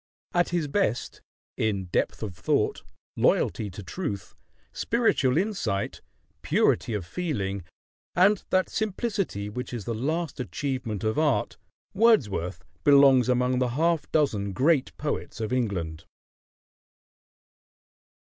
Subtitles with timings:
[0.33, 1.21] At his best,
[1.57, 2.81] in depth of thought,
[3.15, 4.33] loyalty to truth,
[4.73, 6.01] spiritual insight,
[6.41, 7.63] purity of feeling,
[8.15, 11.57] and that simplicity which is the last achievement of art,
[11.93, 16.05] Wordsworth belongs among the half dozen great poets of England.